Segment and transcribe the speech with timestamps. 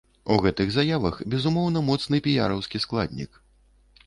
[0.35, 3.41] У гэтых заявах, безумоўна, моцны піяраўскі складнік.